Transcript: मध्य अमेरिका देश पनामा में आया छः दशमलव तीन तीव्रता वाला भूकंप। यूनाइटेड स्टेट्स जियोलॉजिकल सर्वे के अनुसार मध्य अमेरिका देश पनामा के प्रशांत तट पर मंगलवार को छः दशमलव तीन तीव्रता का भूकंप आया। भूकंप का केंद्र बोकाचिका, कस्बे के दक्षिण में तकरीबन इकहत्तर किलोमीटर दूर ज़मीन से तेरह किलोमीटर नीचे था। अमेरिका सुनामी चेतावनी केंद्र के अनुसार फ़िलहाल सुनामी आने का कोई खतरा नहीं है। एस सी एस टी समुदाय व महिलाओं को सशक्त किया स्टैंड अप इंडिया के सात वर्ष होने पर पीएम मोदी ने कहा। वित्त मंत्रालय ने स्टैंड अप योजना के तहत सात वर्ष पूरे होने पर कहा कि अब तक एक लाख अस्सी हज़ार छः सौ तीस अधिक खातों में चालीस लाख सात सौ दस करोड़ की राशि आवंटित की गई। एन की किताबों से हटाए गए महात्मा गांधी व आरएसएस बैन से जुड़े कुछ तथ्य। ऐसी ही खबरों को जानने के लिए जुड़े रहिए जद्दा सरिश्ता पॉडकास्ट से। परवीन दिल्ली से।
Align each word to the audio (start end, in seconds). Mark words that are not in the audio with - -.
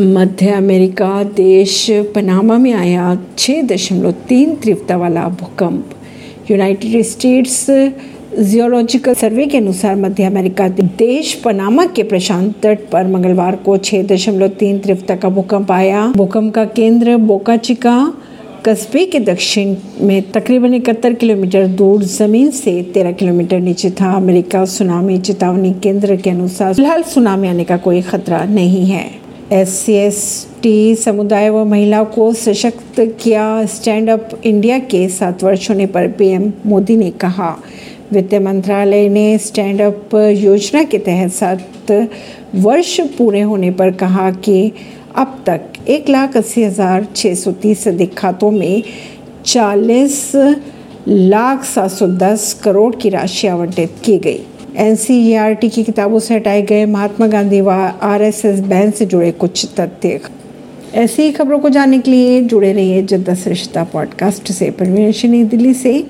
मध्य 0.00 0.50
अमेरिका 0.50 1.22
देश 1.36 1.86
पनामा 2.14 2.56
में 2.58 2.72
आया 2.72 3.16
छः 3.38 3.62
दशमलव 3.62 4.12
तीन 4.28 4.54
तीव्रता 4.54 4.96
वाला 4.96 5.26
भूकंप। 5.40 6.50
यूनाइटेड 6.50 7.02
स्टेट्स 7.04 7.66
जियोलॉजिकल 7.70 9.14
सर्वे 9.14 9.46
के 9.46 9.58
अनुसार 9.58 9.96
मध्य 9.96 10.24
अमेरिका 10.24 10.68
देश 10.68 11.34
पनामा 11.34 11.86
के 11.86 12.02
प्रशांत 12.02 12.54
तट 12.62 12.88
पर 12.90 13.06
मंगलवार 13.06 13.56
को 13.56 13.76
छः 13.78 14.06
दशमलव 14.06 14.48
तीन 14.60 14.78
तीव्रता 14.78 15.16
का 15.16 15.28
भूकंप 15.28 15.72
आया। 15.72 16.06
भूकंप 16.16 16.54
का 16.54 16.64
केंद्र 16.64 17.16
बोकाचिका, 17.16 17.98
कस्बे 18.66 19.04
के 19.04 19.20
दक्षिण 19.20 19.76
में 20.00 20.22
तकरीबन 20.32 20.74
इकहत्तर 20.74 21.12
किलोमीटर 21.12 21.66
दूर 21.66 22.02
ज़मीन 22.04 22.50
से 22.50 22.82
तेरह 22.94 23.12
किलोमीटर 23.12 23.60
नीचे 23.60 23.90
था। 23.90 24.16
अमेरिका 24.16 24.64
सुनामी 24.64 25.18
चेतावनी 25.18 25.72
केंद्र 25.82 26.16
के 26.16 26.30
अनुसार 26.30 26.74
फ़िलहाल 26.74 27.02
सुनामी 27.02 27.48
आने 27.48 27.64
का 27.64 27.76
कोई 27.76 28.02
खतरा 28.02 28.44
नहीं 28.44 28.86
है। 28.86 29.27
एस 29.52 29.68
सी 29.74 29.92
एस 29.92 30.16
टी 30.62 30.94
समुदाय 30.94 31.48
व 31.50 31.64
महिलाओं 31.64 32.04
को 32.04 32.32
सशक्त 32.32 33.00
किया 33.22 33.44
स्टैंड 33.66 34.10
अप 34.10 34.30
इंडिया 34.46 34.78
के 34.78 35.08
सात 35.08 35.44
वर्ष 35.44 35.68
होने 35.70 35.86
पर 35.86 36.08
पीएम 36.08 36.52
मोदी 36.66 36.96
ने 36.96 37.10
कहा। 37.20 37.48
वित्त 38.12 38.34
मंत्रालय 38.34 39.08
ने 39.08 39.38
स्टैंड 39.38 39.80
अप 39.82 40.14
योजना 40.14 40.82
के 40.84 40.98
तहत 40.98 41.32
सात 41.32 41.92
वर्ष 42.56 43.00
पूरे 43.18 43.40
होने 43.42 43.70
पर 43.70 43.92
कहा 43.94 44.30
कि 44.30 44.72
अब 45.16 45.42
तक 45.46 45.88
एक 45.88 46.08
लाख 46.08 46.36
अस्सी 46.36 46.64
हज़ार 46.64 47.06
छः 47.16 47.34
सौ 47.34 47.52
तीस 47.52 47.88
अधिक 47.88 48.14
खातों 48.14 48.50
में 48.50 48.82
चालीस 49.46 50.20
लाख 51.08 51.64
सात 51.64 51.90
सौ 51.90 52.06
दस 52.18 52.52
करोड़ 52.64 52.94
की 52.96 53.08
राशि 53.08 53.46
आवंटित 53.46 53.96
की 54.04 54.18
गई। 54.18 54.40
एन 54.76 54.96
की 55.68 55.82
किताबों 55.82 56.18
से 56.18 56.34
हटाए 56.34 56.62
गए 56.62 56.86
महात्मा 56.86 57.26
गांधी 57.26 57.60
व 57.60 57.70
आरएसएस 58.02 58.60
बैन 58.60 58.90
से 58.90 59.06
जुड़े 59.06 59.32
कुछ 59.32 59.66
तथ्य। 59.80 60.20
ऐसी 60.94 61.22
ही 61.22 61.32
खबरों 61.32 61.58
को 61.58 61.68
जानने 61.68 61.98
के 61.98 62.10
लिए 62.10 62.42
जुड़े 62.42 62.72
रहिए 62.72 63.02
जद्दा 63.02 63.34
सरिश्ता 63.34 63.84
पॉडकास्ट 63.84 64.52
से। 64.52 64.70
परवीन 64.70 65.48
दिल्ली 65.48 65.74
से। 65.74 66.06